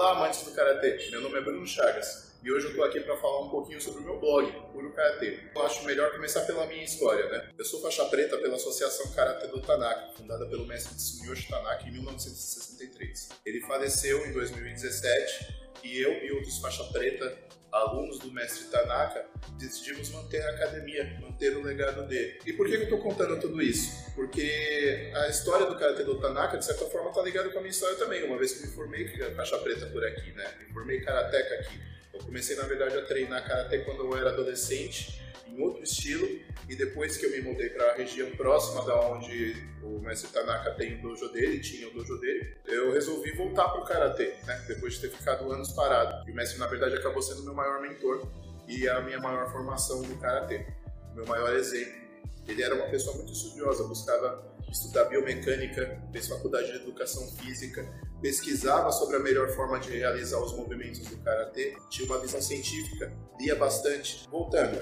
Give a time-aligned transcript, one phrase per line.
[0.00, 1.10] Olá, amantes do Karatê.
[1.10, 4.00] Meu nome é Bruno Chagas e hoje eu estou aqui para falar um pouquinho sobre
[4.00, 5.38] o meu blog, Puro Karatê.
[5.54, 7.50] Eu acho melhor começar pela minha história, né?
[7.58, 11.92] Eu sou faixa preta pela Associação Karatê do Tanaka, fundada pelo mestre Tsuyoshi Tanaka em
[11.92, 13.28] 1963.
[13.44, 19.24] Ele faleceu em 2017 e eu e outros faixa preta alunos do mestre Tanaka,
[19.58, 22.38] decidimos manter a academia, manter o legado dele.
[22.44, 24.12] E por que eu estou contando tudo isso?
[24.14, 27.70] Porque a história do Karate do Tanaka, de certa forma, está ligada com a minha
[27.70, 28.24] história também.
[28.24, 29.06] Uma vez que me formei
[29.36, 30.52] faixa preta por aqui, né?
[30.58, 31.80] Me formei Karateka aqui.
[32.12, 36.26] Eu comecei, na verdade, a treinar Karate quando eu era adolescente em outro estilo
[36.70, 40.70] e depois que eu me mudei para a região próxima da onde o mestre Tanaka
[40.74, 44.64] tem o dojo dele, tinha o dojo dele, eu resolvi voltar para o karatê, né?
[44.68, 46.28] Depois de ter ficado anos parado.
[46.28, 48.24] E o mestre na verdade acabou sendo meu maior mentor
[48.68, 50.64] e a minha maior formação no karatê,
[51.12, 52.00] meu maior exemplo.
[52.46, 57.84] Ele era uma pessoa muito estudiosa, buscava estudar biomecânica, fez faculdade de educação física,
[58.22, 63.12] pesquisava sobre a melhor forma de realizar os movimentos do karatê, tinha uma visão científica,
[63.40, 64.28] lia bastante.
[64.30, 64.80] Voltando,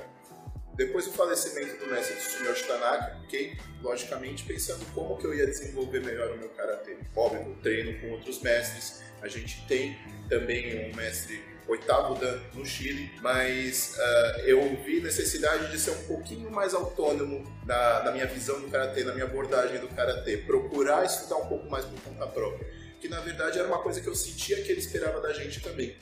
[0.78, 6.00] depois do falecimento do mestre Tsuyoshi Tanaka, fiquei, logicamente, pensando como que eu ia desenvolver
[6.04, 6.96] melhor o meu karatê.
[7.16, 9.98] Óbvio, treino com outros mestres, a gente tem
[10.28, 16.02] também um mestre oitavo dan no Chile, mas uh, eu vi necessidade de ser um
[16.04, 21.04] pouquinho mais autônomo na, na minha visão do karatê, na minha abordagem do karatê, procurar
[21.04, 22.66] estudar um pouco mais por conta própria,
[23.00, 25.96] que na verdade era uma coisa que eu sentia que ele esperava da gente também.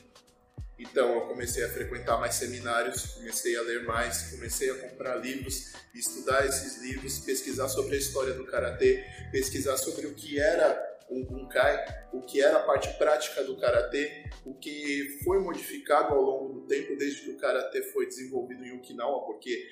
[0.79, 5.73] Então eu comecei a frequentar mais seminários, comecei a ler mais, comecei a comprar livros,
[5.93, 11.23] estudar esses livros, pesquisar sobre a história do karatê, pesquisar sobre o que era o
[11.23, 16.53] bunkai, o que era a parte prática do karatê, o que foi modificado ao longo
[16.53, 19.67] do tempo desde que o karatê foi desenvolvido em Okinawa, porque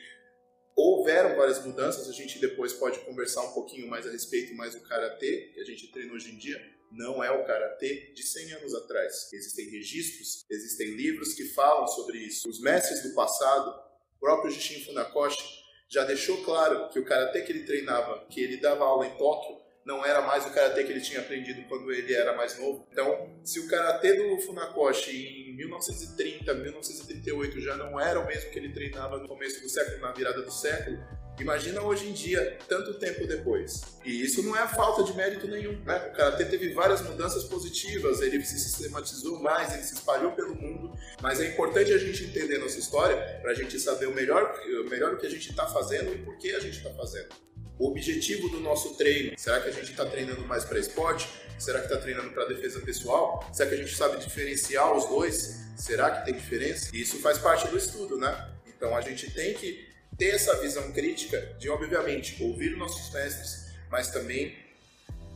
[0.75, 4.81] houveram várias mudanças, a gente depois pode conversar um pouquinho mais a respeito mais do
[4.81, 8.75] karatê que a gente treina hoje em dia, não é o karatê de 100 anos
[8.75, 9.29] atrás.
[9.34, 12.50] Existem registros, existem livros que falam sobre isso.
[12.50, 13.69] Os mestres do passado,
[14.16, 18.57] o próprio Jishin Funakoshi, já deixou claro que o karatê que ele treinava, que ele
[18.57, 22.12] dava aula em Tóquio, não era mais o karatê que ele tinha aprendido quando ele
[22.12, 22.88] era mais novo.
[22.91, 28.57] Então, se o karatê do Funakoshi em 1930, 1938 já não era o mesmo que
[28.57, 30.97] ele treinava no começo do século, na virada do século,
[31.40, 33.81] Imagina hoje em dia, tanto tempo depois.
[34.06, 35.78] E isso não é falta de mérito nenhum.
[35.84, 35.97] Né?
[36.09, 40.94] O Karatê teve várias mudanças positivas, ele se sistematizou mais, ele se espalhou pelo mundo,
[41.22, 44.90] mas é importante a gente entender nossa história para a gente saber o melhor, o
[44.90, 47.29] melhor o que a gente está fazendo e por que a gente está fazendo.
[47.78, 51.28] O objetivo do nosso treino, será que a gente está treinando mais para esporte?
[51.59, 53.45] Será que está treinando para defesa pessoal?
[53.51, 55.59] Será que a gente sabe diferenciar os dois?
[55.75, 56.90] Será que tem diferença?
[56.94, 58.53] E isso faz parte do estudo, né?
[58.66, 64.12] Então a gente tem que ter essa visão crítica de, obviamente, ouvir nossos mestres, mas
[64.12, 64.56] também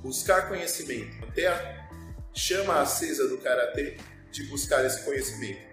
[0.01, 1.89] buscar conhecimento, ter a
[2.33, 3.97] chama acesa do karatê
[4.31, 5.67] de buscar esse conhecimento.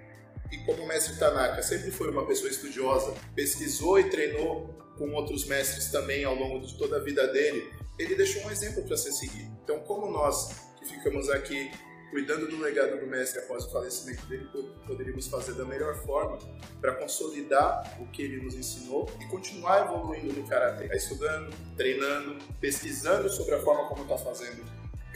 [0.50, 5.44] E como o mestre Tanaka sempre foi uma pessoa estudiosa, pesquisou e treinou com outros
[5.44, 9.12] mestres também ao longo de toda a vida dele, ele deixou um exemplo para ser
[9.12, 9.56] seguido.
[9.62, 11.70] Então, como nós que ficamos aqui
[12.10, 14.48] cuidando do legado do mestre após o falecimento dele,
[14.86, 16.38] poderíamos fazer da melhor forma
[16.80, 23.28] para consolidar o que ele nos ensinou e continuar evoluindo no karatê, estudando, treinando, pesquisando
[23.28, 24.64] sobre a forma como está fazendo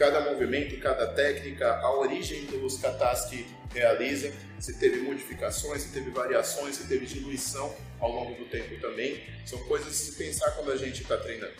[0.01, 6.11] cada movimento, cada técnica, a origem dos katas que realiza, se teve modificações, se teve
[6.11, 9.23] variações, se teve diluição ao longo do tempo também.
[9.45, 11.53] São coisas a se pensar quando a gente está treinando.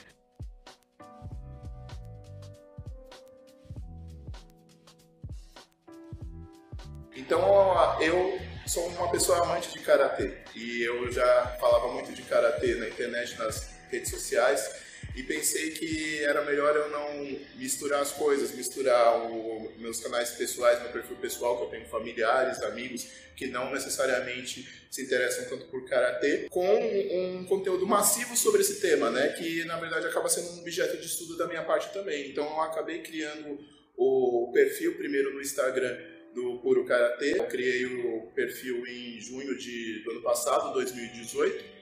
[7.31, 12.75] Então eu sou uma pessoa amante de karatê e eu já falava muito de karatê
[12.75, 14.69] na internet, nas redes sociais
[15.15, 20.83] e pensei que era melhor eu não misturar as coisas, misturar o, meus canais pessoais,
[20.83, 25.89] meu perfil pessoal, que eu tenho familiares, amigos que não necessariamente se interessam tanto por
[25.89, 29.29] karatê, com um conteúdo massivo sobre esse tema, né?
[29.35, 32.29] Que na verdade acaba sendo um objeto de estudo da minha parte também.
[32.29, 33.57] Então eu acabei criando
[33.97, 35.97] o perfil primeiro no Instagram
[36.35, 37.39] do Puro Karatê.
[37.39, 41.81] Eu criei o perfil em junho de, do ano passado, 2018.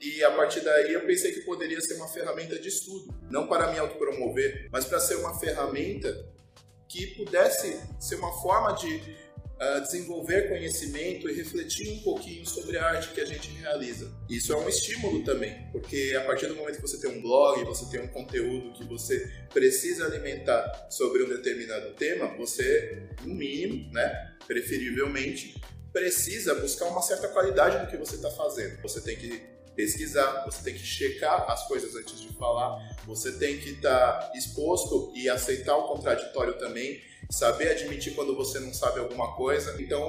[0.00, 3.70] E a partir daí eu pensei que poderia ser uma ferramenta de estudo, não para
[3.72, 6.28] me autopromover, mas para ser uma ferramenta
[6.88, 9.00] que pudesse ser uma forma de
[9.60, 14.10] uh, desenvolver conhecimento e refletir um pouquinho sobre a arte que a gente realiza.
[14.28, 17.64] Isso é um estímulo também, porque a partir do momento que você tem um blog,
[17.64, 23.92] você tem um conteúdo que você precisa alimentar sobre um determinado tema, você, no mínimo,
[23.92, 25.60] né, preferivelmente,
[25.92, 28.80] precisa buscar uma certa qualidade no que você está fazendo.
[28.82, 33.58] Você tem que pesquisar, você tem que checar as coisas antes de falar, você tem
[33.58, 39.00] que estar tá exposto e aceitar o contraditório também saber admitir quando você não sabe
[39.00, 39.76] alguma coisa.
[39.80, 40.02] Então,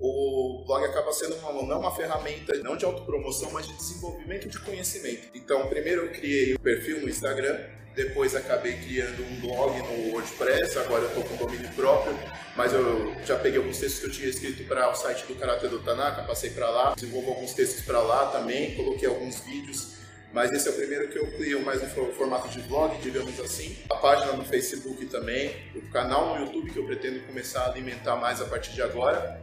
[0.00, 4.58] o blog acaba sendo uma, não uma ferramenta não de autopromoção, mas de desenvolvimento de
[4.58, 5.28] conhecimento.
[5.34, 7.58] Então, primeiro eu criei o perfil no Instagram,
[7.94, 12.14] depois acabei criando um blog no WordPress, agora eu estou com domínio próprio,
[12.54, 15.66] mas eu já peguei alguns textos que eu tinha escrito para o site do Karate
[15.68, 19.96] do Tanaka, passei para lá, desenvolvo alguns textos para lá também, coloquei alguns vídeos
[20.32, 23.76] mas esse é o primeiro que eu crio mais no formato de vlog, digamos assim.
[23.90, 28.16] A página no Facebook também, o canal no YouTube que eu pretendo começar a alimentar
[28.16, 29.40] mais a partir de agora.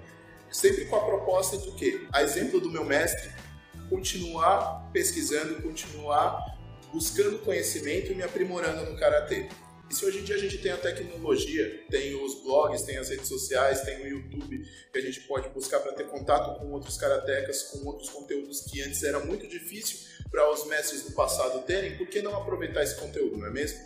[0.52, 3.32] Sempre com a proposta de que, a exemplo do meu mestre,
[3.90, 6.38] continuar pesquisando, continuar
[6.92, 9.50] buscando conhecimento e me aprimorando no karatê.
[9.94, 13.10] E se hoje em dia a gente tem a tecnologia, tem os blogs, tem as
[13.10, 16.98] redes sociais, tem o YouTube, que a gente pode buscar para ter contato com outros
[16.98, 20.00] karatecas, com outros conteúdos que antes era muito difícil
[20.32, 23.80] para os mestres do passado terem, por que não aproveitar esse conteúdo, não é mesmo?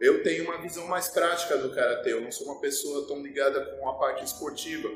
[0.00, 3.76] Eu tenho uma visão mais prática do karatê, eu não sou uma pessoa tão ligada
[3.76, 4.88] com a parte esportiva.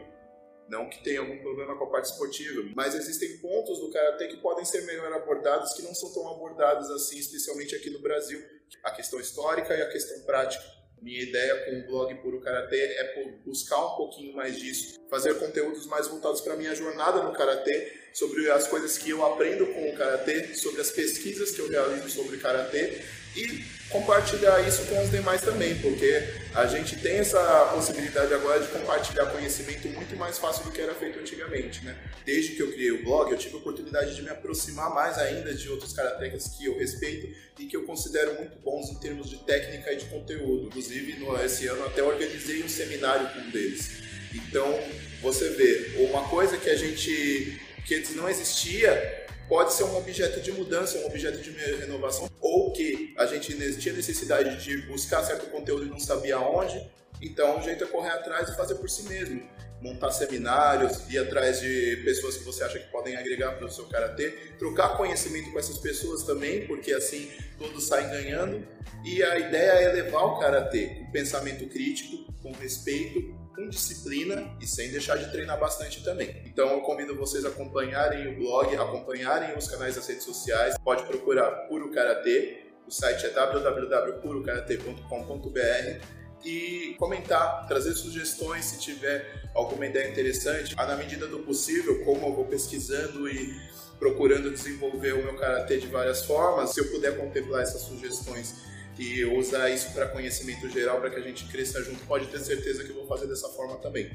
[0.69, 4.39] Não que tenha algum problema com a parte esportiva, mas existem pontos do karatê que
[4.39, 8.41] podem ser melhor abordados, que não são tão abordados assim, especialmente aqui no Brasil.
[8.85, 10.65] A questão histórica e a questão prática.
[11.01, 15.87] Minha ideia com o blog Puro Karatê é buscar um pouquinho mais disso, fazer conteúdos
[15.87, 19.95] mais voltados para minha jornada no Karatê, sobre as coisas que eu aprendo com o
[19.95, 23.03] Karatê, sobre as pesquisas que eu realizo sobre Karatê
[23.37, 26.25] e compartilhar isso com os demais também, porque
[26.55, 27.39] a gente tem essa
[27.75, 31.95] possibilidade agora de compartilhar conhecimento muito mais fácil do que era feito antigamente, né?
[32.25, 35.53] Desde que eu criei o blog, eu tive a oportunidade de me aproximar mais ainda
[35.53, 37.29] de outros karatecas que eu respeito
[37.59, 40.69] e que eu considero muito bons em termos de técnica e de conteúdo.
[40.69, 44.13] Inclusive, no, esse ano até organizei um seminário com um deles.
[44.35, 44.79] Então,
[45.21, 50.41] você vê, uma coisa que a gente que antes não existia pode ser um objeto
[50.41, 55.47] de mudança, um objeto de renovação, ou que a gente tinha necessidade de buscar certo
[55.51, 56.83] conteúdo e não sabia aonde,
[57.21, 59.43] então o jeito é correr atrás e fazer por si mesmo.
[59.81, 63.85] Montar seminários, ir atrás de pessoas que você acha que podem agregar para o seu
[63.87, 68.65] karatê, trocar conhecimento com essas pessoas também, porque assim todos saem ganhando.
[69.05, 74.67] E a ideia é levar o karatê com pensamento crítico, com respeito com disciplina e
[74.67, 76.43] sem deixar de treinar bastante também.
[76.47, 80.77] Então eu convido vocês a acompanharem o blog, acompanharem os canais das redes sociais.
[80.83, 89.87] Pode procurar Puro Karatê, o site é www.purokaratê.com.br e comentar, trazer sugestões se tiver alguma
[89.87, 90.75] ideia interessante.
[90.75, 93.55] Na medida do possível, como eu vou pesquisando e
[93.99, 99.25] procurando desenvolver o meu karatê de várias formas, se eu puder contemplar essas sugestões e
[99.25, 102.91] usar isso para conhecimento geral para que a gente cresça junto, pode ter certeza que
[102.91, 104.11] eu vou fazer dessa forma também.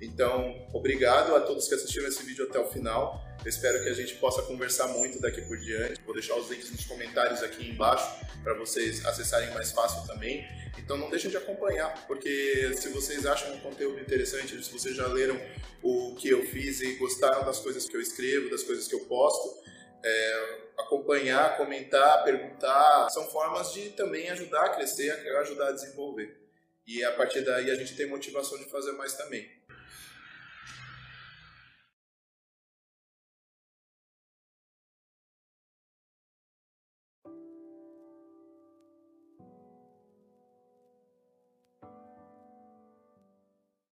[0.00, 3.24] Então, obrigado a todos que assistiram esse vídeo até o final.
[3.42, 6.00] Eu espero que a gente possa conversar muito daqui por diante.
[6.04, 10.46] Vou deixar os links nos comentários aqui embaixo para vocês acessarem mais fácil também.
[10.78, 15.06] Então não deixem de acompanhar, porque se vocês acham um conteúdo interessante, se vocês já
[15.06, 15.40] leram
[15.82, 19.00] o que eu fiz e gostaram das coisas que eu escrevo, das coisas que eu
[19.00, 19.66] posto,
[20.04, 26.36] é, acompanhar, comentar, perguntar, são formas de também ajudar a crescer, ajudar a desenvolver.
[26.86, 29.48] E a partir daí a gente tem motivação de fazer mais também.